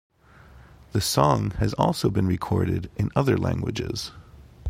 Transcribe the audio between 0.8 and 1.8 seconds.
The song has